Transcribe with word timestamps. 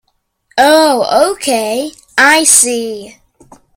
Oh 0.57 1.31
okay, 1.37 1.91
I 2.17 2.43
see. 2.45 3.17